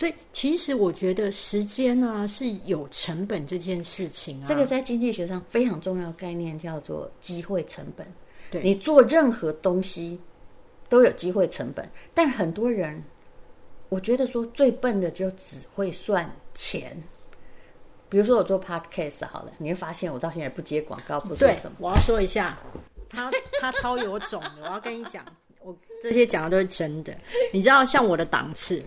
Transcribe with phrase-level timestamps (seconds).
[0.00, 8.06] 所以其实我觉得时间啊是有成本这件事情啊，这个在经济学上非常重要的概念叫做机会成本。
[8.50, 10.18] 对你做任何东西
[10.88, 13.04] 都有机会成本，但很多人，
[13.90, 16.96] 我觉得说最笨的就只会算钱。
[18.08, 22.58] 比如说我做 podcast 好了，你会发现我到现在不接广告，不说对什么。，我要说一下，
[23.10, 23.30] 他
[23.60, 25.22] 他超有种的，我要跟你讲，
[25.60, 27.14] 我这些讲的都是真的。
[27.52, 28.82] 你知道，像我的档次，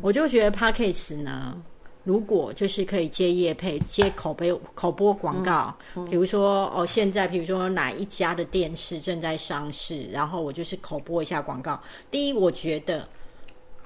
[0.00, 1.62] 我就觉得 p a c k a g e 呢，
[2.04, 5.74] 如果就是可以接业配、接口碑、口播广告，
[6.10, 11.80] 比如说哦，现在比如说哪一家的电视正在上市，然后我就是口播一下广告。
[12.10, 13.08] 第一，我觉得。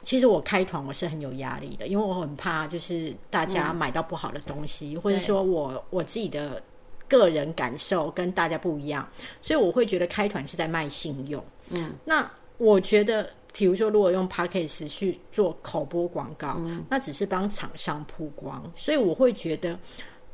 [0.06, 6.62] 其实我开团我是很有压力的，因为我很怕就是大家买到不好的东西，或者说我我自己的
[7.08, 9.08] 个人感受跟大家不一样，
[9.40, 11.42] 所以我会觉得开团是在卖信用。
[11.70, 19.78] 嗯，那我觉得，比如说如果用 p a c k a g e 去做口播广告，那只是帮厂商曝光，所以我会觉得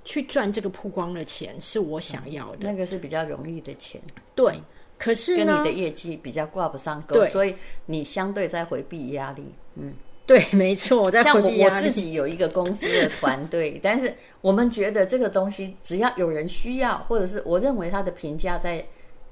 [0.06, 2.58] 去赚这个曝光的钱是我想要的。
[2.60, 4.00] 那个是比较容易的钱，
[4.34, 4.58] 对，
[4.98, 9.44] 可是呢跟你的，业绩比较挂不上钩，所以你相对在回避压力。
[9.74, 9.92] 嗯，
[10.26, 18.82] 对，没错，我在像我回避压力我自己有一个公司的团队， 但是我们觉得这个东西只要有人需要，或者是我认为它的评价在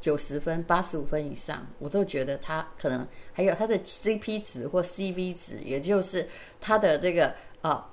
[0.00, 6.28] 九十分、八十五分以上，我都觉得他可能还有他的 CP 值或 CV 值，也就是
[6.60, 7.84] 它的这个呃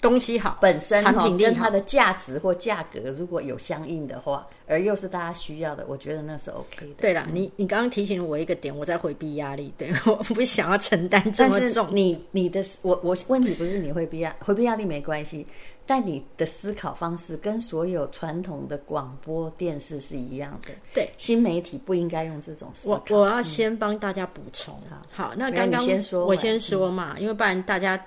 [0.00, 1.38] 东西好，本身产哈品。
[1.38, 6.94] 跟它的价值或价格如果有相应的话，而又是大家需要的，我觉得那是 OK 的。
[7.00, 11.88] 对了，你你刚刚提醒了我一个点，我在回避压力，对我不想要承担这么重。
[11.90, 15.46] 你你的我我问题不是你会避压回避压力没关系，
[15.86, 20.70] 但你的思考方式跟所有传统的广播电视是一样的。
[20.94, 23.16] 对，新媒体不应该用这种思我考。
[23.16, 24.74] 我要先帮大家补充。
[25.10, 28.02] 好，那刚刚先说我先说嘛，因为不然大家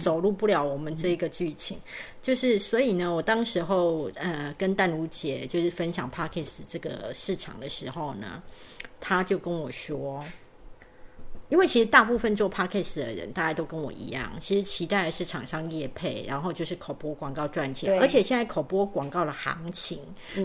[0.00, 1.78] 走入不了我们这个剧情。
[2.22, 8.42] 就是所以呢，我当时候呃跟淡如姐就是分享 Parkes 这个市场的时候呢，
[9.00, 10.24] 她就跟我说。
[11.48, 17.98] 因为其实大部分做 podcast 的人，大家都跟我一样，其实期待的是厂商业配，然后就是口播广告赚钱。
[18.00, 19.98] 而且现在口播广告的行情，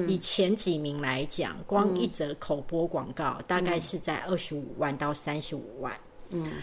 [0.07, 5.93] 以前几名来讲，光一则口播广告大概是在二十五万到三十五万。
[6.29, 6.53] 嗯，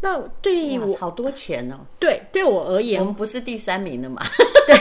[0.00, 1.78] 那对我好多钱哦！
[2.00, 4.20] 对对我而言我，们不是第三名的嘛？
[4.66, 4.76] 对，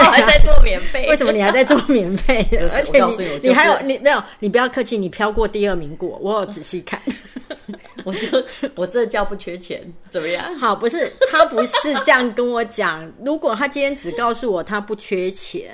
[0.00, 1.06] 我 还在做免费。
[1.08, 4.22] 为什么你还在做免费 而且你你你还有你没有？
[4.38, 7.00] 你不要客气，你飘过第二名过，我有仔细看。
[8.04, 8.44] 我就
[8.74, 10.54] 我这叫不缺钱，怎么样？
[10.56, 13.10] 好，不是他不是这样跟我讲。
[13.24, 15.72] 如果他今天只告诉我他不缺钱，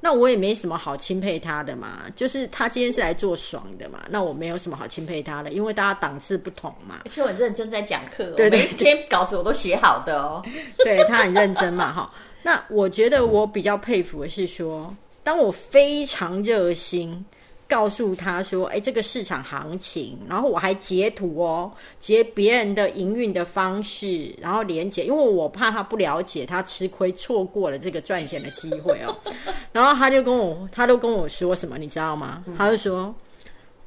[0.00, 2.02] 那我也没什么好钦佩他的嘛。
[2.14, 7.00] 就是他今天是来做爽的嘛，那我没有什么好钦佩他的，因为大家档次不同嘛。
[7.04, 10.42] 而且我很认真在讲课哦，对对每一篇稿子我都写好的哦。
[10.78, 12.10] 对他很认真嘛，哈。
[12.46, 17.24] 那我觉得我比较佩服的是说，当我非常热心
[17.66, 29.12] 告诉他说，哎，这个市场行情，然后我还截图哦，截别人的营运的方式，然后连接，因为我怕他不了解，他吃亏错过了这个赚钱的机会哦。
[29.72, 32.44] 然后他就跟我，他都跟我说什么，你知道吗？
[32.56, 33.12] 他就说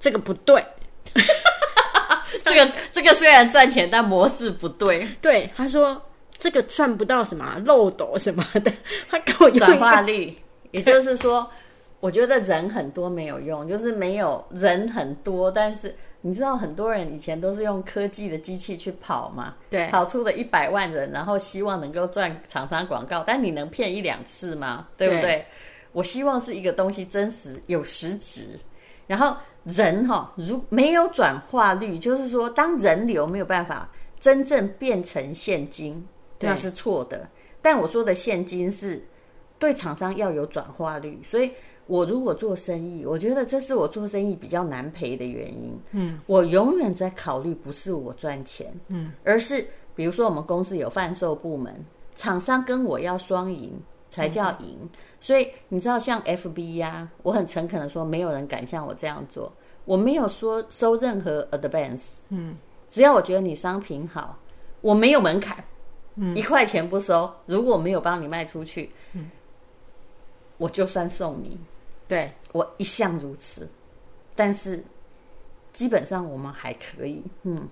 [0.01, 0.61] 这个不对，
[2.43, 6.01] 这个这个虽然赚钱，但模式不对， 对，他说
[6.39, 8.71] 这个赚不到什么啊漏斗什么的，
[9.09, 10.33] 他给我转化率，
[10.71, 11.47] 也就是说，
[11.99, 24.87] 我觉得人很多没有用，就是没有人很多，但是你知道很多人以前都是用科技的机器去跑嘛，对跑出了一百万人，然后希望能够赚厂商广告，但你能骗一两次吗？
[24.97, 25.21] 对不对？
[25.21, 25.45] 对
[25.91, 28.59] 我希望是一个东西真实有实质，
[29.07, 33.89] 然后人哈、如没有转化率，就是说当人流没有办法
[34.19, 36.03] 真正变成现金，对
[36.39, 37.27] 那是错的。
[37.61, 39.03] 但我说的现金是
[39.57, 41.51] 对厂商要有转化率，所以
[41.87, 45.77] 我如果做生意，我觉得这是我做生意比较难赔的原因。
[45.91, 51.73] 嗯，我永远在考虑不是我赚钱，嗯，而是比如说我们公司有贩售部门，
[52.15, 53.73] 厂商跟我要双赢
[54.07, 54.77] 才叫赢。
[55.19, 59.51] 所以你知道，像 FB 呀、我很诚恳的说，没有人敢像我这样做。
[59.83, 62.55] 我没有说收任何 advance，嗯，
[62.89, 64.37] 只要我觉得你商品好，
[64.81, 65.61] 我没有门槛，
[66.19, 67.31] 嗯，一块钱不收。
[67.45, 69.29] 如果没有帮你卖出去，嗯，
[70.57, 71.57] 我就算送你，
[72.07, 72.31] 对。
[72.51, 73.69] 我一向如此。
[74.35, 74.83] 但是
[75.71, 77.67] 基本上我们还可以，嗯，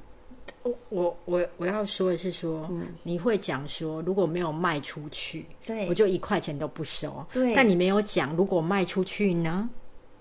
[0.64, 2.70] 我我我我要说的是说，
[3.04, 7.26] 你会讲说如果没有卖出去，对我就一块钱都不收。
[7.34, 9.70] 对但你没有讲如果卖出去呢？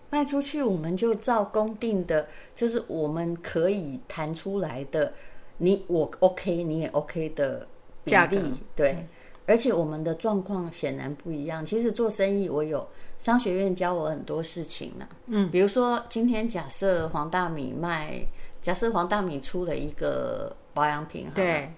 [0.08, 5.12] 卖出去我们就照公定的，就是我们可以谈出来的，
[5.58, 7.67] 你我 OK，你也 OK 的比
[8.06, 9.06] 价格例，对，
[9.47, 11.64] 而且我们的状况显然不一样。
[11.64, 12.87] 其实做生意，我有
[13.19, 18.26] 商学院教我很多事情呢、嗯，比如说今天假设黄大米卖，
[18.62, 21.73] 假设黄大米出了一个保养品，好了对，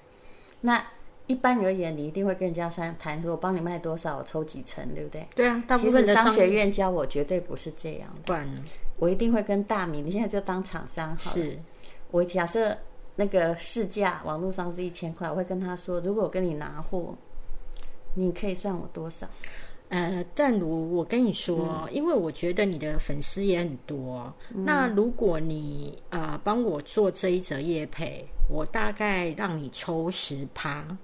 [0.61, 0.85] 那
[1.27, 5.27] 一般而言，你一定会跟人家谈谈说，我帮你卖多少，我抽几成，对不对？
[5.35, 8.49] 对啊，大部分的实商学院教我绝对不是这样的，不然
[8.99, 11.37] 我一定会跟大米，你现在就当厂商好了。
[11.37, 11.59] 是
[12.11, 12.75] 我假设
[13.19, 17.17] 那个市价网络上是一千块，我会跟他说，如果我跟你拿货，
[18.15, 19.27] 你可以算我多少？
[19.89, 30.97] 呃，但如我跟你说，嗯因为我觉得你的粉丝也很多，那如果你呃帮我做这一则业配，我大概让你抽十趴，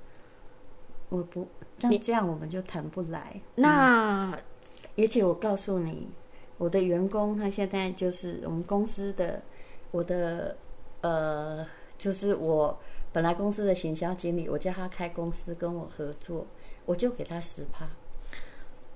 [1.08, 1.48] 我不，
[1.80, 3.40] 那这样我们就谈不来。
[3.56, 4.38] 那
[4.96, 6.06] 而且我告诉你，
[6.58, 9.42] 我的员工他现在就是我们公司的，
[9.90, 10.56] 我的
[11.00, 11.66] 呃，
[12.04, 12.78] 就是我
[13.12, 16.46] 本来公司的行销经理，我叫他开公司跟我合作，
[16.84, 17.86] 我就给他十趴。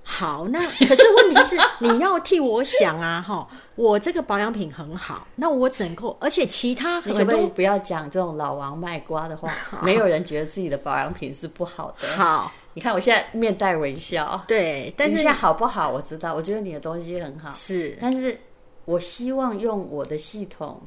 [0.03, 9.51] 好，那可是问题是你要替我想啊，哈，我这个保养品很好，那我整个而且其他可很多不可以不要讲这种老王卖瓜的话？
[9.81, 12.07] 没有人觉得自己的保养品是不好的。
[12.15, 15.89] 好，你看我现在面带微笑，对，但是现在好不好？
[15.91, 18.39] 我知道，我觉得你的东西很好，是但是
[18.85, 20.79] 我希望用我的系统，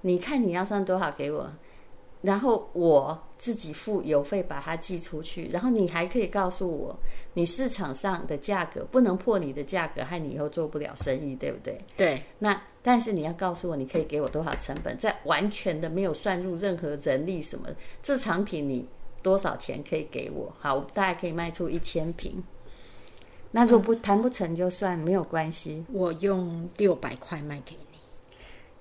[0.00, 1.50] 你看你要算多少给我，
[2.26, 6.98] 然后我自己付邮费把它寄出去，然后你还可以告诉我，
[7.34, 11.78] 你市场上的价格不能破你的价格，害你以后做不了生意，对不对？
[11.96, 17.68] 对那但是你要告诉我，你可以给我多少成本，在完全的没有算入任何人力什么，
[18.02, 18.84] 这产品你
[19.22, 20.52] 多少钱可以给我？
[20.58, 22.42] 好，我大概可以卖出一千瓶。
[23.52, 25.84] 那如果不谈不成就算，没有关系。
[25.92, 27.85] 我用六百块卖给你，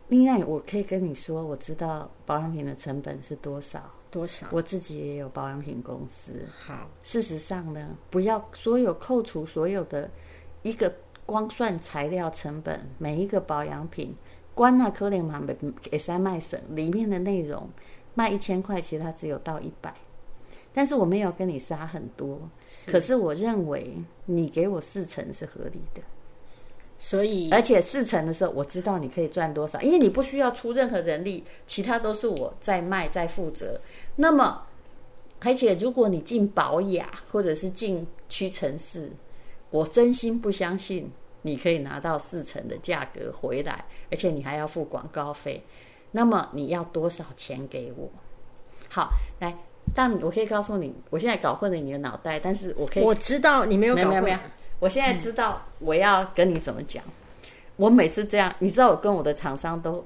[0.08, 4.46] 另外，我可以跟你说，我知道保养品的成本是多少，多少？
[4.52, 6.32] 我自己也有保养品公司。
[6.52, 10.10] 好，事实上呢，不要所有扣除所有的
[10.62, 10.94] 一个
[11.26, 14.16] 光算材料成本，每一个保养品，
[14.54, 15.42] 关那可怜嘛
[15.82, 17.68] 给三卖省里面的内容
[18.14, 19.92] 卖一千块，其实它只有到一百。
[20.72, 22.40] 但是我没有跟你杀很多，
[22.86, 26.02] 可是我认为你给我四成是合理的，
[27.06, 33.80] 所以而且四成的时候我知道你可以赚多少，因为你不需要出任何人力，其他都是我在卖在负责。
[34.16, 34.64] 那么，
[35.40, 39.12] 而且如果你进保雅或者是进屈臣氏，
[39.70, 41.12] 我真心不相信
[41.44, 45.64] 你可以拿到四成的价格回来，而且你还要付广告费。
[46.10, 48.10] 那么你要多少钱给我？
[48.90, 49.10] 好，
[49.42, 49.56] 来，
[49.94, 54.50] 但我可以告诉你，我现在搞混了你的脑袋，但是我可以我知道你没有搞混没有没有没有，
[54.80, 57.04] 我现在知道我要跟你怎么讲。
[57.78, 60.06] 我每次这样，你知道我跟我的厂商都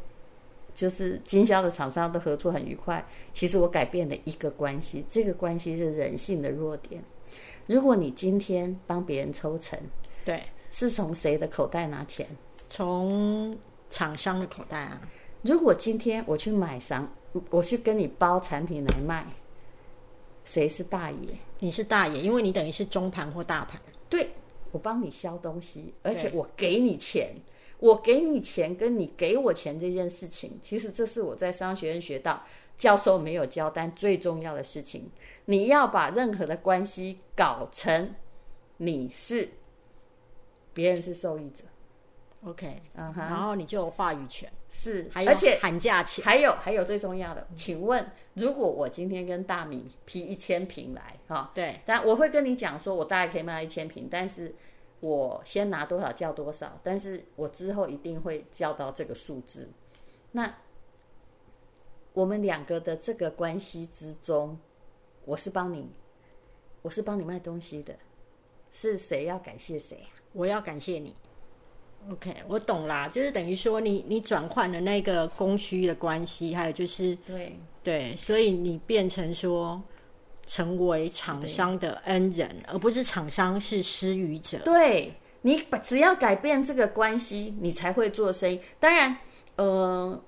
[0.74, 3.06] 就是经销的厂商都合作很愉快。
[3.34, 7.04] 其实我改变了一个关系，这个关系是人性的弱点。
[7.68, 9.80] 如果你今天帮别人抽成，
[10.26, 12.26] 对，是从谁的口袋拿钱？
[12.68, 13.56] 从
[13.90, 15.02] 厂商的口袋啊，
[15.44, 17.08] 如果今天我去买商，
[17.52, 19.26] 我去跟你包产品来卖，
[20.46, 21.18] 谁是大爷？
[21.60, 23.80] 你是大爷，因为你等于是中盘或大盘，
[24.10, 24.32] 对
[24.72, 27.36] 我帮你销东西，而且我给你钱，
[27.80, 32.44] 我给你钱跟你给我钱这件事情，其实这是我在商学院学到，
[32.78, 35.10] 教授没有教，但最重要的事情，
[35.46, 38.16] 你要把任何的关系搞成
[38.78, 39.50] 你是
[40.74, 41.64] 别人是受益者
[42.46, 54.56] ，OK，嗯哼，然后你就有话语权，是，还有而且喊价钱，还有还有最重要的，请问，如果我今天跟大米批一千瓶来哈，对，但我会跟你讲说，我大概可以卖一千瓶，但是
[55.00, 59.70] 我先拿多少叫多少，但是我之后一定会叫到这个数字。
[60.32, 60.58] 那
[62.14, 64.60] 我们两个的这个关系之中，
[65.26, 65.90] 我是帮你，
[66.82, 67.96] 我是帮你卖东西的，
[68.72, 70.10] 是谁要感谢谁啊？
[70.34, 71.16] 我要感谢你。
[72.10, 79.82] OK，我懂啦，就是等于说你你转换了那个供需的关系，还有就是对对，所以你变成说
[80.50, 84.58] 成为厂商的恩人，而不是厂商是施予者。
[84.66, 85.14] 对，
[85.44, 88.60] 你把只要改变这个关系，你才会做生意。
[88.80, 89.16] 当然，
[89.58, 90.20] 呃，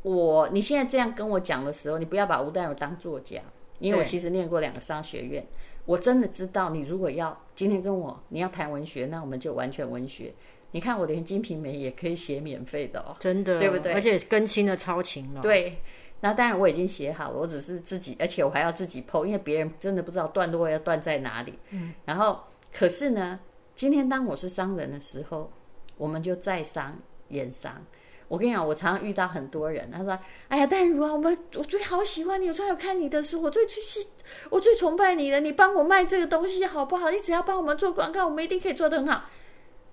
[0.00, 3.42] 我你现在这样跟我讲的时候，你不要把吴淡如当作家，
[3.80, 5.46] 因为我其实念过两个商学院，
[5.84, 10.32] 我真的知道你如果要今天跟我你要谈文学，那我们就完全文学。
[10.70, 13.14] 你看我连《金瓶梅》也可以写免费的哦。
[13.20, 15.42] 真的，对不对而且更新的超勤了。
[15.42, 15.80] 对，
[16.20, 21.58] 那当然我已经写好了，我只是自己，而且我还要自己剖，因为别人真的不知道段落要断在哪里。
[21.70, 22.40] 嗯，然后
[22.72, 23.38] 可是呢，
[23.74, 25.50] 今天当我是商人的时候，
[25.98, 26.96] 我们就在商
[27.28, 27.84] 言商，
[28.28, 30.18] 我跟你讲，我常常遇到很多人，他说
[30.48, 34.04] ：“哎呀，淡如啊，我们我最好喜欢你，有时候有看你的书，我最最是，
[34.50, 35.40] 我最崇拜你的。
[35.40, 37.10] 你帮我卖这个东西好不好？
[37.10, 39.24] 你只要帮我们做广告，我们一定可以做得很好。”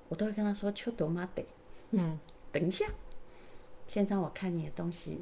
[0.08, 1.46] 我都会跟他说：“秋多妈得，
[1.92, 2.18] 嗯，
[2.52, 2.86] 等一下，
[3.88, 5.22] 先让我看你的东西，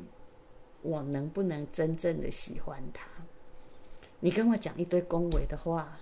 [0.81, 3.05] 我能不能真正的喜欢他？
[4.19, 5.97] 你跟我讲一堆恭维的话，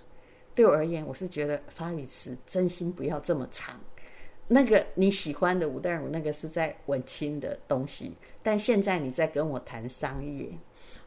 [0.54, 3.78] 对我而言，我是觉得发语词真心不要这么长。”
[4.50, 10.48] 那个你喜欢的吴淡如，那个是在文青的东西，但现在你在跟我谈商业。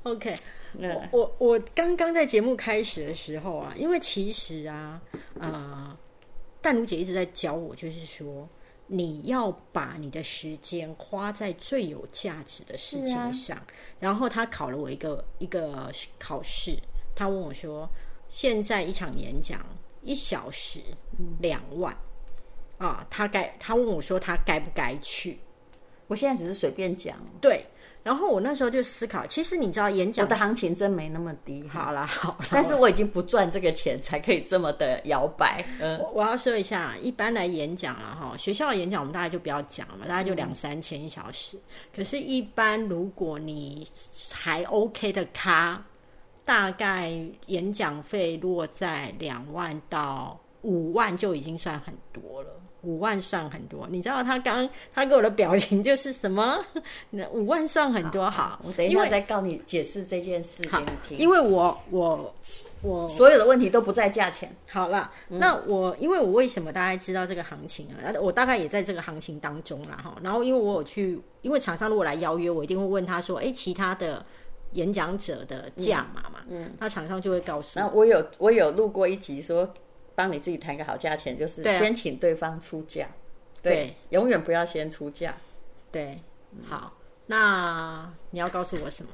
[0.03, 0.33] OK，
[0.77, 5.01] 我我我刚刚在节目开始的时候啊，因为其实啊，
[5.39, 5.97] 呃，
[6.61, 8.47] 淡如姐一直在教我，就是说
[8.93, 13.57] 你要把你的时间花在最有价值的事情上。
[13.99, 16.77] 然后他考了我一个一个考试，
[17.15, 17.89] 他问我说
[18.27, 19.65] ：“现在一场演讲
[20.01, 20.81] 一小时
[21.39, 21.95] 两万。”
[22.77, 25.39] 啊，他该他问我说他该不该去？
[26.07, 27.15] 我现在只是随便讲。
[27.39, 27.65] 对，
[28.03, 31.67] 然后我那时候就思考，其实你知道演讲我的行情真没那么低。
[31.67, 35.63] 好啦好啦，但是我已经不赚这个钱才可以这么的摇摆。
[35.79, 41.57] 嗯，我要说一下，一般来演讲了哈，学校的演讲我们大概就不要讲了嘛，大概就两三千一小时。
[41.95, 43.87] 可是，一般如果你
[44.31, 45.85] 还 OK 的咖，
[46.43, 47.13] 大概
[47.45, 52.49] 演讲费落在两万到五万就已经算很多了。
[52.81, 56.57] 五万算很多，你知道他刚他给我的表情就是什么？
[57.11, 61.17] 那五万算很多，好，我等一下再告你解释这件事给你听。
[61.17, 62.33] 因为我我
[62.81, 64.51] 我所有的问题都不在价钱。
[64.67, 68.09] 好了，那我因为我为什么大概知道这个行情啊？
[68.19, 70.17] 我大概也在这个行情当中了哈。
[70.23, 74.25] 然后因为我有去，因为厂商如果来邀约，我一定会问他说：“哎，其他的
[74.71, 77.79] 演讲者的价码嘛？”嗯，那厂商就会告诉。
[77.79, 79.71] 那我有我有录过一集说。
[80.21, 83.07] 帮你自己谈个好价钱，就是先请对方出价，
[83.59, 85.35] 对，永远不要先出价。
[85.91, 86.21] 对，
[86.63, 86.93] 好，
[87.25, 89.11] 那你要告诉我什么？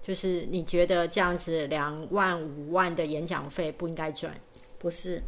[0.00, 4.32] 就是你觉得这样子两万五万的演讲费不应该赚？
[4.78, 5.20] 不是，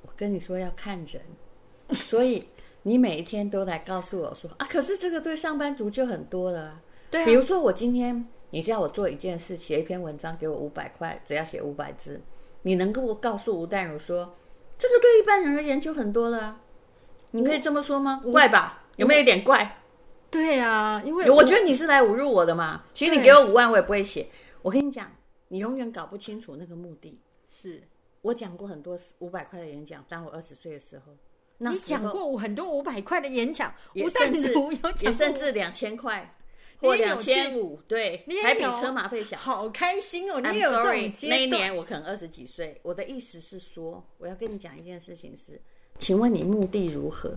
[0.00, 1.20] 我跟你说要看人，
[1.94, 2.48] 所以
[2.84, 6.80] 你每一天都来告诉我说啊，可是这个对上班族就很多了。
[7.10, 12.18] 对，比如说我今天你叫我做一件事，写一篇文章，给我五百块，只要写五百字，
[12.62, 14.34] 你能够告诉吴淡如说？
[14.76, 16.60] 这个对一般人而言就很多了，
[17.30, 18.20] 你可以这么说吗？
[18.30, 18.84] 怪吧？
[18.96, 19.80] 有没有一点怪？
[20.30, 22.82] 对啊，因为我觉得你是来侮辱我的嘛。
[22.92, 24.28] 其实你给我五万，我也不会写。
[24.62, 25.10] 我跟你讲，
[25.48, 27.20] 你永远搞不清楚那个目的。
[27.48, 27.82] 是
[28.22, 31.12] 我讲过很多五百块的演讲，当我二十岁的时候，
[31.58, 34.52] 你讲过我很多五百块的演讲，也甚至
[35.00, 36.36] 也甚至两千块。
[36.80, 40.40] 或两千五，对，还比车马费小，好开心哦！
[40.40, 42.78] 你有这种阶那一年我可能二十几岁。
[42.82, 45.60] 我的意思是说，我要跟你讲一件事情是，
[45.98, 47.32] 请问你目的如何？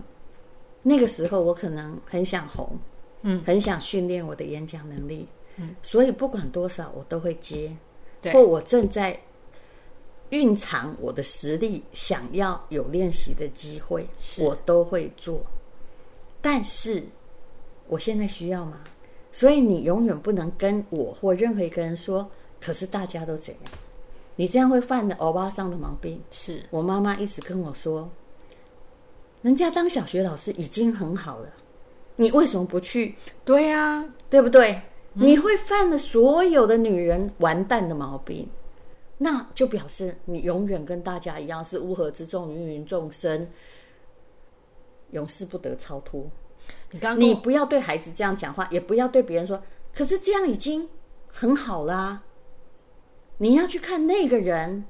[0.82, 2.78] 那个时候我可能很想红，
[3.22, 5.26] 嗯，很想训练我的演讲能力，
[5.56, 7.74] 嗯，所以不管多少我都会接，
[8.32, 9.18] 或我正在
[10.30, 14.06] 蕴藏我的实力，想要有练习的机会，
[14.38, 15.40] 我都会做。
[16.40, 17.02] 但是
[17.88, 18.84] 我现在需要吗？
[19.30, 22.28] 所以你永远不能跟我或任何一个人说，
[22.60, 23.64] 可是大家都怎样？
[24.36, 26.20] 你这样会犯的欧巴桑的毛病。
[26.30, 28.08] 是我妈妈一直跟我说，
[29.42, 31.48] 人家当小学老师已经很好了，
[32.16, 33.14] 你为什么不去？
[33.44, 34.80] 对呀，对不对？
[35.12, 38.48] 你会犯了所有的女人完蛋的毛病，
[39.16, 43.44] 那就表示你永远跟大家一样是乌合之众，芸芸众生，
[45.10, 46.24] 永世不得超脱。
[46.90, 49.62] 你刚你不要对孩子这样讲话，也不要对别人说。
[49.94, 50.88] 可是这样已经
[51.32, 52.22] 很好啦。
[53.38, 54.84] 你要去看那个人。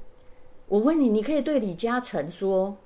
[0.67, 2.77] 我问你，你可以对李嘉诚说，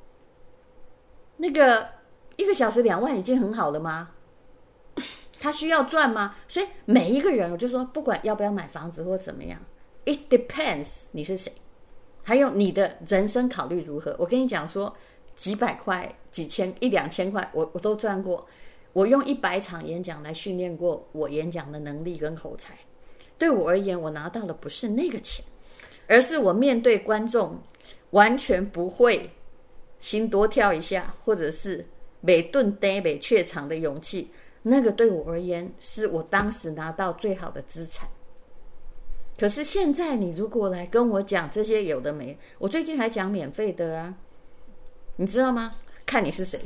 [1.36, 1.90] 那个
[2.38, 4.12] 一个小时两万已经很好了吗？
[5.38, 6.38] 他需要赚吗？
[6.48, 9.60] 所以每一个人，我就说，不管要不要买房子或怎么样
[10.06, 11.52] ，it depends 你是谁，
[12.24, 14.16] 还有你的人生考虑如何。
[14.18, 14.96] 我跟你讲说，
[15.36, 18.48] 几百块、几千、一两千块，我我都赚过。
[18.94, 22.78] 我用一百场演讲来训练过我演讲的能力跟口才，
[23.38, 25.44] 对我而言，我拿到的不是那个钱，
[26.08, 27.60] 而是我面对观众
[28.12, 29.30] 完全不会
[30.00, 31.86] 心多跳一下，或者是
[32.22, 34.30] 每顿呆每怯场的勇气。
[34.66, 38.08] 那个对我而言，是我当时拿到最好的资产。
[39.38, 44.14] 可是现在，你如果来跟我讲这些有的没，我最近还讲免费的啊，
[45.18, 45.76] 你知道吗？
[46.06, 46.60] 看你是谁。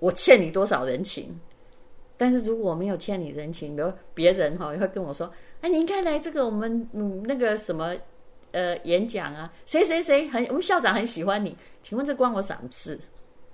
[0.00, 1.38] 我欠你多少人情？
[2.16, 7.94] 但是如果我没有欠你人情，比如别人哈会跟我说：“哎，你应该来这个我们嗯那个什么
[8.52, 12.98] 呃演讲啊，谁谁谁很我们校长很喜欢你，请问这关我什么事？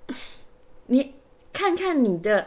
[0.87, 1.13] 你
[1.53, 2.45] 看看你的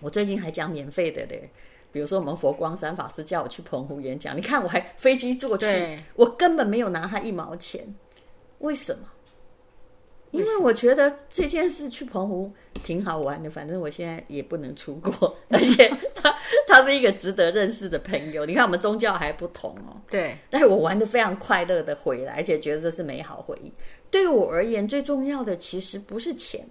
[0.00, 1.50] 我最近还讲免费的嘞，
[1.92, 7.94] 比如说我们佛光山法师叫我去澎湖演讲，你看我还飞机坐去，我根本没有拿他一毛钱，
[8.60, 9.06] 为什么？
[10.34, 16.34] 因为我觉得这件事去澎湖挺好玩的，反正我现在也不能出国，而且他
[16.66, 18.44] 他是一个值得认识的朋友。
[18.44, 23.72] 你看我们宗教还不同哦，对，但是我玩的非常快乐的回来，而且觉得这是美好回忆。
[24.10, 26.66] 对我而言，最重要的其实不是钱。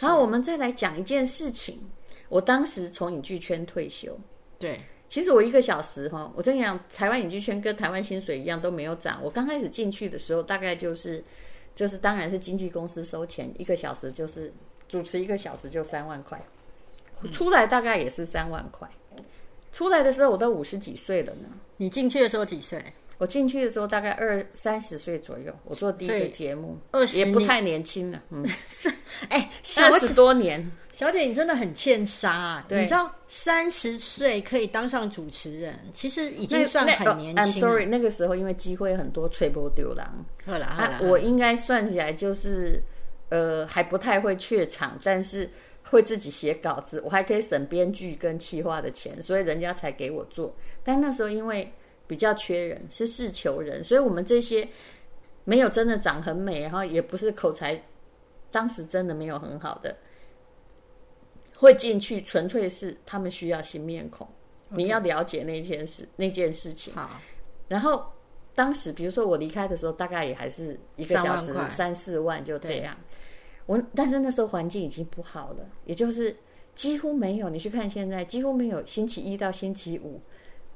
[0.00, 1.80] 然后我们再来讲一件事情，
[2.28, 4.18] 我当时从影剧圈退休，
[4.58, 9.20] 对，其实我一个小时哈，我跟你讲，台湾影剧圈跟台湾薪水一样都没有涨。
[9.22, 11.22] 我刚开始进去的时候，大概就是
[11.74, 14.52] 就是当然是经纪公司收钱，一个小时就是
[14.88, 16.40] 主持一个小时就三万块，
[17.32, 18.88] 出来大概也是三万块。
[19.72, 21.48] 出来的时候我都五十几岁了呢。
[21.78, 22.80] 你进去的时候几岁？
[23.18, 28.92] 我进去的时候大概二三十岁左右，我做第一个节目，20年也不太年轻了，嗯， 是
[29.28, 32.66] 哎， 小姐二十多年，小姐，你真的很欠杀、啊。
[32.70, 37.66] 你知道三十岁可以当上主持人，其实已经算很年呃轻 I'm。
[37.66, 40.24] sorry，那个时候因为机会很多，吹波丢狼。
[40.46, 42.80] 好啦好啦，，啊我应该算起来就是，
[43.30, 45.50] 呃，还不太会怯场，但是
[45.82, 50.54] 会自己写稿子，我还可以省编剧跟企划的钱，所以人家才给我做。
[50.84, 51.68] 但那时候因为
[52.06, 54.68] 比较缺人，是事求人，所以我们这些
[55.42, 57.82] 没有真的长很美，然后也不是口才，
[58.52, 59.96] 当时真的没有很好的，
[61.64, 64.28] 会进去纯粹是他们需要新面孔。
[64.68, 66.92] 你要了解那件事，那件事情。
[66.94, 67.20] 好，
[67.68, 68.04] 然后
[68.54, 72.96] 当时，比如说我离开的时候，大概也还是一个小时三四万就这样。
[73.66, 76.34] 我但是那时候环境已经不好了，也就是
[76.74, 77.48] 几乎没有。
[77.48, 80.20] 你去看现在，几乎没有星期一到星期五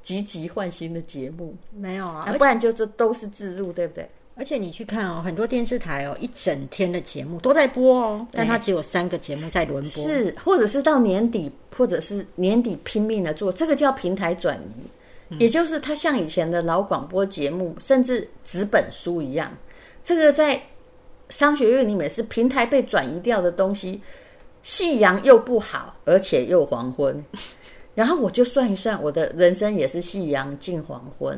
[0.01, 4.09] 积极换新的节目，没有啊，不然就这都是自入，对不对？
[4.39, 10.03] 而且你去看哦，很多电视台哦，一整天的节目都在播哦，但它只有三个节目在轮播。
[10.05, 19.51] 是，或者是到年底，或者是年底拼命的做，这个叫平台转移，也就是它像以前的老广播节目，甚至纸本书一样，
[20.05, 20.61] 这个在
[21.27, 24.01] 商学院里面是平台被转移掉的东西，
[24.63, 27.21] 夕阳又不好，而且又黄昏。
[27.93, 31.37] 然后我就算一算，我的人生也是夕阳近黄昏。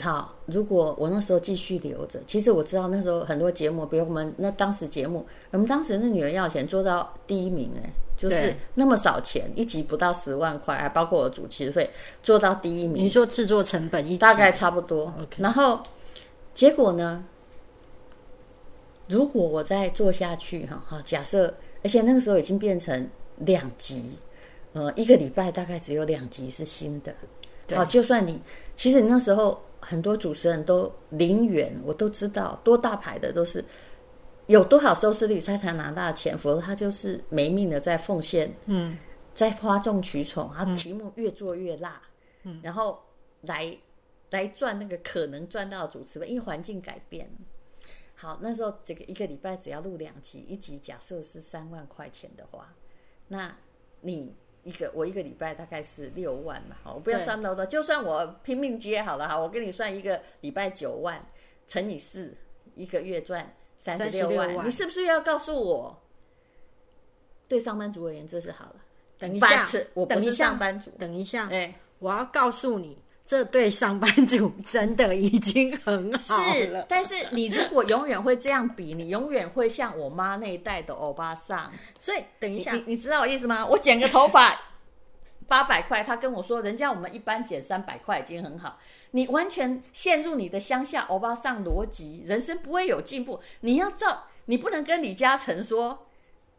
[0.00, 11.88] 好，如果我那时候继续留着，其实我知道那时候很多节目，比如我们那当时节目，我们当时那女人要钱做到第一名，哎，就是那么少钱，一集不到十万块，还包括我主持费，
[12.22, 15.12] 做到第一名你，说制作成本一集大概差不多。
[15.38, 15.80] 然后
[16.52, 17.24] 结果呢？
[19.08, 21.54] 如果我再做下去，哈哈，假设，
[21.84, 24.18] 而且那个时候已经变成两集，
[24.72, 27.14] 呃，一个礼拜大概只有两集是新的。
[27.68, 28.40] 对好，就算你，
[28.74, 33.64] 其实你那时候很多主持人都零元，我都知道，多大牌的都是
[34.46, 38.98] 有多少收视率他才拿到钱，否则他就是没命的在奉献，嗯，
[39.32, 42.02] 在哗众取宠，他题目越做越辣，
[42.42, 43.00] 嗯，然后
[43.42, 43.78] 来
[44.30, 47.46] 来赚那个可能赚到的主持费，因为环境改变了。
[48.16, 52.74] 好，那时候这个一个礼拜只要录两集，一集假设是三万块钱的话，
[53.28, 53.56] 那
[54.00, 54.34] 你
[54.66, 61.24] 一个我一个礼拜大概是六万嘛，好，我不要算那么多，就算我拼命接好了，哈，我跟你算一个礼拜九万
[61.68, 62.36] 乘以四，
[62.74, 65.96] 一个月赚三十六36万，你是不是要告诉我，
[67.46, 68.76] 对上班族而言这是好了？
[69.18, 76.86] 等一下我不是上班族，等一下，哎、我要告诉你，这对上班族真的已经很好是了，。
[76.88, 81.72] 但是你如果永远会这样比，你永远会像我妈那一代的欧巴桑。
[81.98, 83.66] 所以等一下你你，你知道我意思吗？
[83.66, 84.56] 我剪个头发
[85.48, 88.78] 八百块，他跟我说，人家我们一般剪三百块已经很好。
[89.10, 93.40] 你完全陷入你的乡下欧巴桑逻辑，人生不会有进步。
[93.60, 96.06] 你要照，你不能跟李嘉诚说，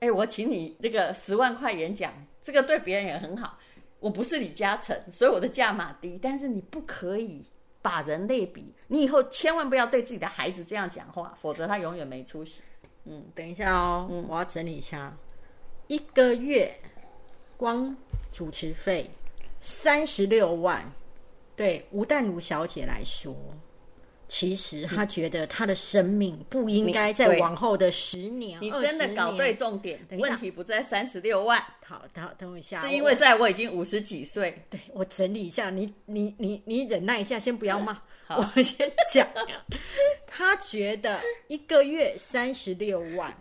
[0.02, 2.12] 哎，我请你这个十万块演讲，
[2.44, 3.58] 这个对别人也很好。
[4.00, 7.44] 我不是李嘉诚，所以我的价码低，但是你不可以
[7.82, 8.74] 把人类比。
[8.88, 12.62] 你以后千万不要对自己的孩子这样讲话，否则他永远没出息。
[13.06, 15.16] 嗯等一下哦，嗯我要整理一下，
[15.88, 16.78] 一个月
[17.56, 17.96] 光
[18.32, 19.10] 主持费
[19.62, 20.92] 三十六万，
[21.56, 23.36] 对吴淡如小姐来说，
[24.28, 34.66] 其实他觉得他的生命不应该在往后的十年、你20真的搞对重点，问题不在三十六万，好，等等我一下，是因为在我已经五十几岁。
[34.70, 38.38] 对我整理一下，你你你你忍耐一下，先不要骂，好。
[38.56, 39.28] 我先讲。
[40.26, 43.36] 他觉得一个月三十六万，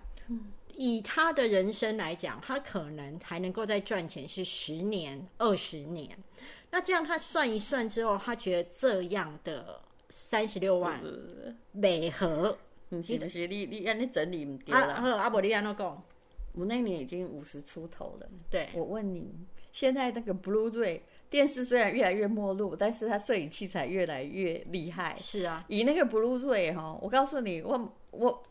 [0.75, 6.17] 以他的人生来讲，他可能还能够再赚钱是十年、二十年。
[6.71, 11.01] 那这样他算一算之后，他觉得这样的三十六万
[11.73, 12.57] 美合
[12.89, 14.95] 不是你你按你整理唔对啊，啦。
[14.95, 16.03] 好，啊，无你安怎讲？
[16.55, 18.29] 我那年已经五十出头了。
[18.49, 19.31] 对，我问你，
[19.73, 25.15] 现在那个 BlueRay 电视虽然越来越没落，但是它摄影器材越来越厉害。
[25.19, 28.43] 是啊，以那个 BlueRay 哈，我告诉你，我我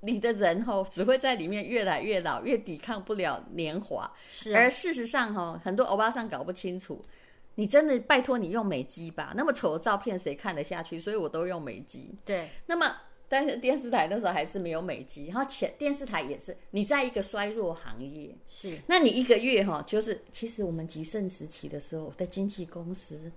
[0.00, 4.10] 你的人哈只会在里面越来越老，越抵抗不了年华。
[4.26, 7.00] 是啊而事实上哈，很多欧巴桑搞不清楚。
[7.58, 10.96] 你真的拜托你用美机吧，那么丑的照片谁看得下去？
[10.96, 12.14] 所以我都用美机。
[12.24, 12.86] 对，那么，
[13.28, 23.32] 但是电视台那时候还是没有美机，然后前电视台也是，你在一个衰弱行业，是那你一个月哈，就是其实我们极盛时期的时候，在经纪公司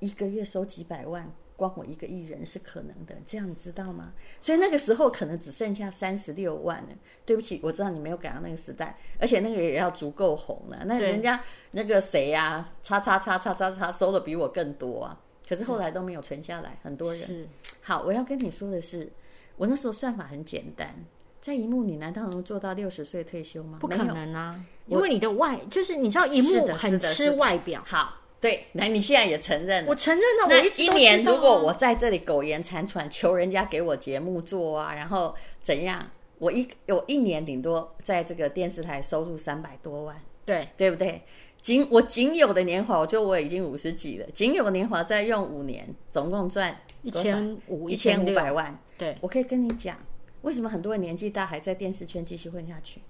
[0.00, 4.12] 一个月收几百万，光我一个艺人是可能的，这样你知道吗？
[4.40, 6.88] 所以那个时候可能只剩下三十六万了。
[7.24, 10.82] 对不起，我知道你没有赶上那个时代，而且那个也要足够红了。
[10.86, 17.22] 那人家那个谁呀、叉叉叉叉叉叉收的比我更多啊，可是后来都没有存下来，很多人。
[17.22, 17.46] 是，
[17.80, 19.10] 好，我要跟你说的是，
[19.56, 20.94] 我那时候算法很简单，
[21.40, 23.78] 在荧幕你难道能做到六十岁退休吗？
[23.80, 27.82] 不可能啊，因为你的外就是你知道，荧幕的很吃外表。
[27.86, 29.88] 好，对，那你现在也承认了。
[29.88, 36.10] 我承认了，那我一直都知年，如果我在这里苟延残喘，求人家给我节目做啊，然后怎样？
[36.38, 41.22] 我一我一年顶多在这个电视台收入三百多万，对对不对？
[41.60, 48.76] 仅我仅有的年华，我就我已经五十几了，仅有的年华再用五年，总共赚一千五一千五百万。
[48.98, 49.96] 对我可以跟你讲，
[50.40, 53.00] 为什么很多人年纪大还在电视圈继续混下去？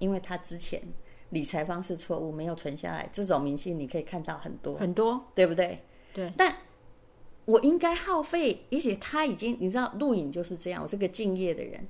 [0.00, 0.82] 因为他之前
[1.30, 3.08] 理财方式错误，没有存下来。
[3.12, 5.80] 这种明星你可以看到很多，很多对不对？
[6.12, 6.54] 对但
[7.44, 11.80] 我应该耗费，而且他已经，你知道，录影就是这样，我是个敬业的人，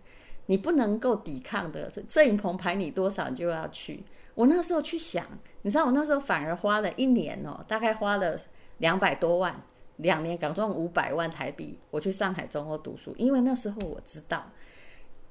[0.46, 1.92] 你不能够抵抗的。
[2.08, 4.02] 摄影棚排你多少，你就要去。
[4.34, 5.26] 我那时候去想，
[5.62, 8.38] 你知道，我那时候反而花了一年哦，大概花了
[8.78, 9.60] 两百多万，
[9.96, 14.50] 两年港中五百万台币，我去上海中欧读书，因为那时候我知道，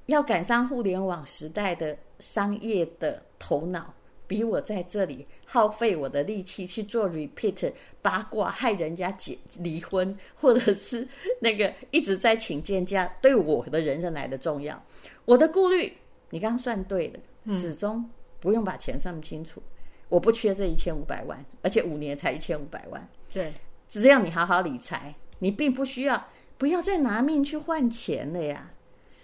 [0.06, 3.94] 要赶上互联网时代的商业的头脑。
[4.30, 11.08] 比我在这里耗费我的力气去做 repeat 八卦，害人家结离婚，或者是
[11.40, 14.80] 那个一直在请见家，对我的人生来的重要。
[15.24, 15.92] 我的顾虑，
[16.28, 19.60] 你刚刚算对了，始终不用把钱算不清楚。
[20.08, 23.52] 我不缺这一千五百万，而且五年才一千五百万，对
[23.88, 28.70] 只要你好好理财，你并不需要不要再拿命去换钱了呀。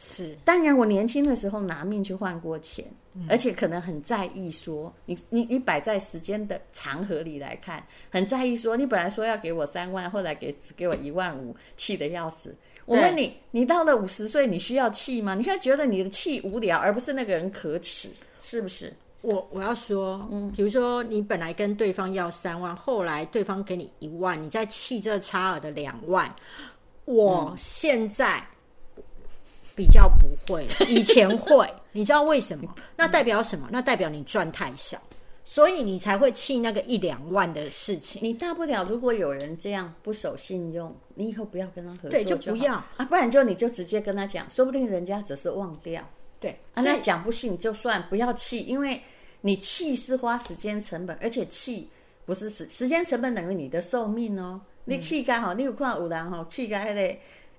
[0.08, 2.84] 是当然，我年轻的时候拿命去换过钱，
[3.28, 12.54] 而且可能很在意说，你你你摆在时间的长河里来看，很在意说，你本来说要给我三万，后来给只给我一万五，气得要死。
[12.84, 15.34] 我问你，你到了五十岁，你需要气吗？
[15.34, 18.08] 你现在觉得你的气无聊，而不是那个人可耻，
[18.40, 18.94] 是不是？
[19.22, 26.32] 我我要说，嗯，比如说你本来跟对方要三万，后来对方给你一万，你再气这差额的两万，
[27.06, 28.40] 我现在
[29.76, 32.74] 比较不会了，以前会， 你知道为什么？
[32.96, 33.68] 那代表什么？
[33.70, 34.98] 那代表你赚太少，
[35.44, 38.20] 所以你才会气那个一两万的事情。
[38.24, 46.02] 你大不了，如果有人这样不守信用，你以后不要跟他合作对就不要啊，不然就你就直接跟他讲，说不定人家只是忘掉。
[46.40, 49.00] 对，啊，那讲不信就算，不要气，因为
[49.42, 51.88] 你气是花时间成本，而且气
[52.24, 54.60] 不是时时间成本等于你的寿命哦。
[54.88, 57.16] 你气干哈，你有看有人哈气干那个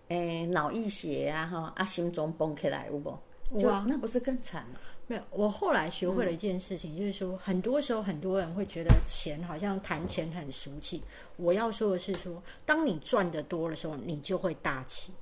[0.10, 3.18] 诶脑溢血啊哈啊心脏崩起来有不？
[3.54, 4.80] 就有啊那不是更惨吗？
[5.10, 11.02] 没有，我后来学会了一件事情，就是说，很多时候很多人会觉得钱好像谈钱很俗气。
[11.38, 15.14] 我要说的是说，当你赚的多的时候，你就会大气。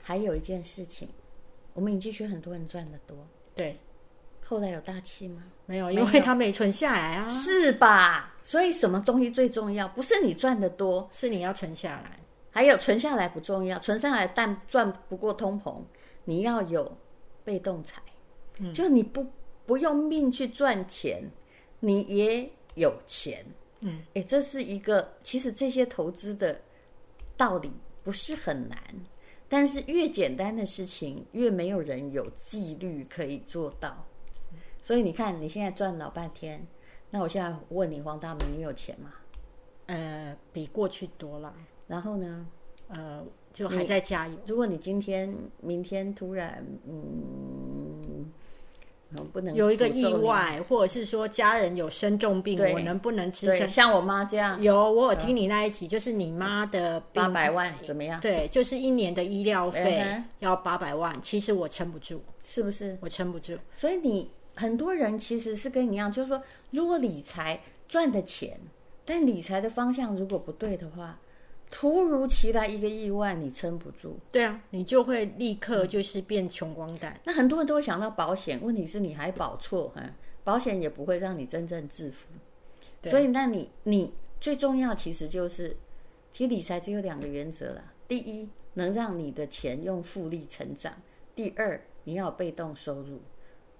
[0.00, 1.06] 还有一件事情，
[1.74, 3.14] 我们影剧圈很多人赚的多，
[3.54, 3.78] 对，
[4.42, 5.42] 后来有大气吗？
[5.66, 8.34] 没有因为他没存下来啊，是吧？
[8.42, 9.86] 所以什么东西最重要？
[9.88, 12.18] 不是你赚的多，是你要存下来。
[12.54, 15.82] 还有存下来不重要，存下来但赚不过通膨，
[16.24, 16.96] 你要有
[17.42, 18.00] 被动财，
[18.72, 19.26] 就你不
[19.66, 21.28] 不用命去赚钱，
[21.80, 23.44] 你也有钱。
[23.80, 26.56] 嗯，哎，这是一个其实这些投资的
[27.36, 27.72] 道理
[28.04, 28.78] 不是很难，
[29.48, 34.06] 但是越简单的事情越没有人有纪律可以做到。
[34.80, 36.64] 所以你看，你现在赚老半天，
[37.10, 39.12] 那我现在问你，黄大明，你有钱吗？
[39.86, 41.52] 呃，比过去多了，
[41.86, 42.46] 然后呢？
[42.88, 44.34] 呃，就还在加油。
[44.46, 48.30] 如果你今天、明天突然，嗯，
[49.10, 53.66] 嗯不能有一个意外，或者是说家人有生重病，我能不能支，撑？
[53.66, 58.20] 像我妈这样有，我有听你那一集，就是你妈的病八百万怎么样？
[58.20, 62.98] 对，就是一年的医疗费要八百万，其实我撑不住，是不是？
[63.00, 63.56] 我撑不住。
[63.72, 68.60] 所以你很多人其实是跟你一样，就是说，如果理财赚的钱，
[69.06, 71.18] 但理财的方向如果不对的话，
[71.76, 74.16] 突如其来一个意外，你撑不住。
[74.30, 77.20] 对啊，你就会立刻就是变穷光蛋。
[77.24, 80.00] 那很多人都会想到保险，问题是你还保错哈，
[80.44, 82.28] 保险也不会让你真正致富。
[83.02, 85.76] 所以，那你你最重要其实就是，
[86.30, 87.92] 其实理财只有两个原则啦。
[88.06, 90.92] 第一，能让你的钱用复利成长；
[91.34, 93.20] 第二，你要有被动收入。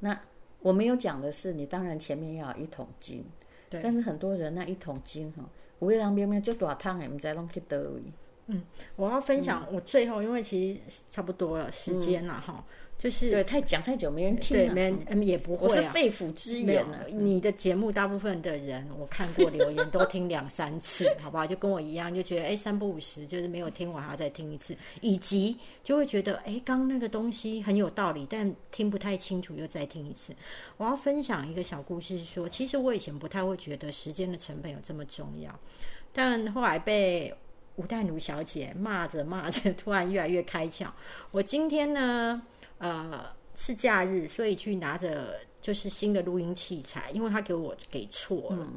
[0.00, 0.20] 那
[0.58, 3.24] 我没有讲的是，你当然前面要有一桶金，
[3.70, 3.80] 对。
[3.80, 5.48] 但是很多人那一桶金哈，
[5.92, 8.02] 有的人明明就大汤的，唔知拢去倒位。
[8.46, 8.62] 嗯，
[8.96, 12.62] 我要分享我最后，因为其实差不多了时间了哈。
[12.96, 15.68] 就是对太讲太久没人听，没人也不会。
[15.68, 17.00] 我是肺腑之言呢。
[17.10, 21.46] 你的节目大部分的人，我看过留言都听两三次，好不好？
[21.46, 30.32] 就跟我一样，就觉得哎三不五十，就是没有听完还要再听一次，以及就会觉得哎刚那个东西很有道理，但听不太清楚又再听一次。
[30.78, 35.54] 我要分享一个小故事，说其实我以前不太会觉得时间的成本有这么重要，
[36.12, 37.34] 但后来被
[37.76, 40.86] 吴淡如小姐骂着骂着，突然越来越开窍。
[41.32, 42.40] 我今天呢？
[42.84, 48.68] 呃，是假日，所以去拿着就是新的录音器材，因为他给我给错了，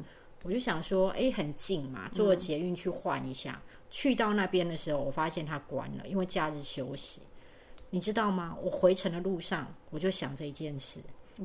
[0.44, 3.60] 我就想说，哎，很近嘛，坐捷运去换一下。
[3.90, 7.20] 去到那边的时候，我发现它关了，因为假日休息。
[7.90, 8.56] 你知道吗？
[8.62, 11.00] 我回程的路上，我就想这一件事，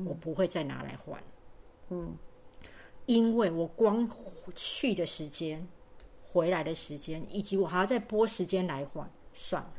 [0.06, 1.22] 我不会再拿来换。
[1.90, 2.16] 嗯，
[3.04, 4.08] 因为我光
[4.54, 5.66] 去的时间、
[6.22, 9.72] 回来的时间，以及我还要再拨时间来换，算了。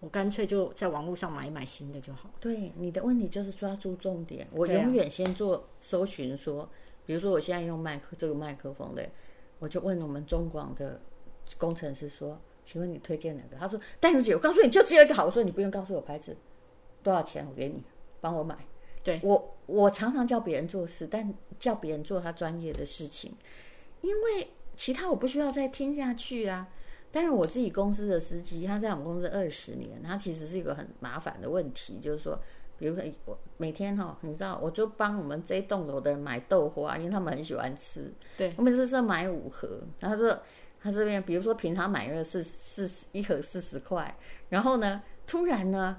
[0.00, 2.30] 我干脆就在网络上买一买新的就好。
[2.40, 4.46] 对，你的问题就是抓住重点。
[4.52, 6.68] 我永远先做搜寻，说，
[7.04, 9.06] 比如说我现在用麦克这个麦克风的，
[9.58, 10.98] 我就问我们中广的
[11.58, 16.34] 工程师说：“请问你推荐哪个？”他说：“戴茹姐，我告诉你就只有一个好。”我说：“你不用告诉我牌子，
[17.02, 17.46] 多少钱？
[17.46, 17.82] 我给你，
[18.22, 18.56] 帮我买。”
[19.04, 23.34] 对我，我常常叫别人做事，但叫别人做他专业的事情，
[24.00, 26.68] 因为其他我不需要再听下去啊。
[27.12, 32.40] 但是我自己公司的司机，他在我们公司二十年，他其实是一个很麻烦的问题，就是说，
[32.78, 38.12] 比如说我每天哈，你知道，我就帮我们这一栋楼的人买豆花，因为他们很喜欢吃。
[38.36, 40.38] 对，我每次是买五盒，然后说
[40.80, 44.16] 他这边，比如说平常买个是四十一盒四十块，
[44.48, 45.98] 然后呢，突然呢，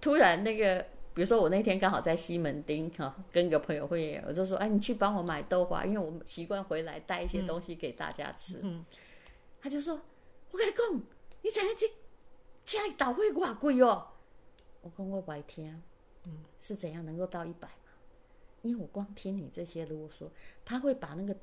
[0.00, 0.80] 突然那个，
[1.12, 8.60] 比如说我那天刚好在西门町哈，跟一个朋友会议，我就说，哎，你去帮我买豆花，因为我们习惯回来带一些东西给大家吃。
[8.62, 8.84] 嗯。
[9.60, 10.00] 他就说
[10.52, 11.02] ：“我跟你讲，
[11.42, 11.90] 你才这
[12.64, 14.06] 加一导会挂贵哦。”
[14.82, 15.82] 我讲我白听，
[16.26, 17.90] 嗯，是怎样能够到一百嘛？
[18.62, 20.28] 因为我光听你这些啰嗦，
[20.64, 21.36] 他会把那个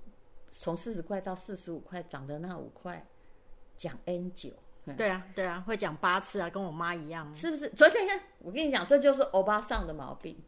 [0.51, 3.05] 从四十块到四十五块涨的那五块
[3.75, 4.51] 讲 N 九。
[4.95, 7.67] 对啊，对啊，会讲八次啊，跟我妈一样，是不是？
[7.69, 10.41] 昨天看，我跟你讲，这就是欧巴上的毛病。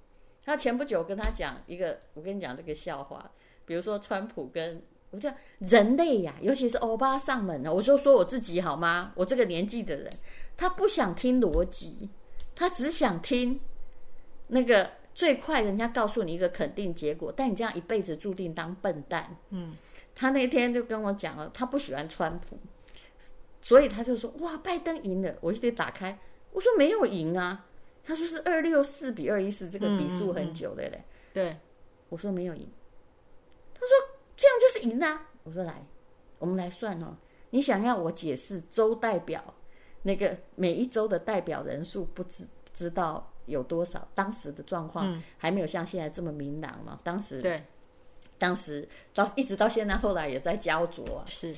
[0.43, 3.31] 他前不久跟他讲一个，我跟你讲这个笑话，
[3.65, 4.81] 比如说川普跟。
[5.09, 7.73] 我叫人类呀，尤其是欧巴上门了。
[7.73, 9.13] 我就说我自己好吗？
[9.15, 10.09] 我这个年纪的人，
[10.57, 12.09] 他不想听逻辑，
[12.53, 13.61] 他只想听
[14.47, 17.33] 那个最快人家告诉你一个肯定结果。
[17.33, 19.37] 但你这样一辈子注定当笨蛋。
[19.51, 19.75] 嗯，
[20.13, 22.57] 他那天就跟我讲了，他不喜欢川普，
[23.61, 25.35] 所以他就说哇，拜登赢了。
[25.39, 26.19] 我就得打开，
[26.51, 27.65] 我说没有赢啊。
[28.03, 31.05] 他说是二六四比二一四，这个比数很久的嘞。
[31.33, 31.57] 对，
[32.09, 32.69] 我说没有赢。
[33.73, 34.16] 他说。
[34.37, 35.29] 这样就是赢啊！
[35.43, 35.83] 我说来，
[36.37, 37.17] 我们来算哦。
[37.49, 39.43] 你想要我解释州代表
[40.03, 44.07] 那个每一州的代表人数不知知道有多少？
[44.13, 46.99] 当时的状况还没有像现在这么明朗嘛？
[47.03, 47.63] 当时对，
[48.37, 51.23] 当时到一直到现在，后来也在焦灼啊。
[51.25, 51.55] 是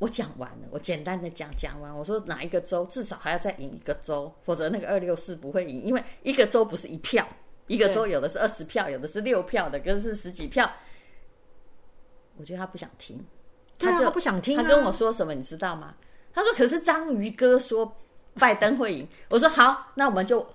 [0.00, 1.94] 我讲完了，我简单的讲讲完。
[1.94, 7.24] 我说哪一个州至少还要再赢一个州，否则那个二六四不会赢，因为一个州不是一票，
[7.66, 10.68] 一个州有的是二十票，有的是六票的，跟是十几票。
[12.38, 13.18] 我觉得他不想听，
[13.78, 14.56] 他就不想听。
[14.56, 15.94] 他跟我说什么，你知道吗？
[16.32, 17.96] 他说：“可是章鱼哥说
[18.34, 20.46] 拜登会赢。”我说：“好，那我们就……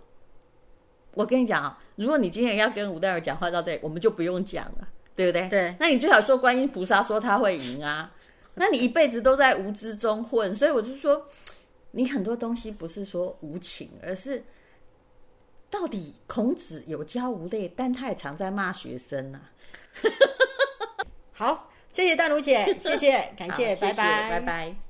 [1.13, 5.49] 我跟你讲啊，如果你今天要跟吴代尔讲话到这里，我们就不用讲了，对不对？
[5.49, 5.75] 对。
[5.79, 8.13] 那你最好说观音菩萨说他会赢啊。
[8.53, 11.25] 那你一辈子都在无知中混，所以我就说，
[11.91, 14.41] 你很多东西不是说无情，而是
[15.69, 19.51] 到底孔子有教无类，但他也常在骂学生啊。
[21.33, 21.69] 好。
[21.93, 24.83] 谢谢大卢姐，谢谢， 感谢，拜拜，拜拜。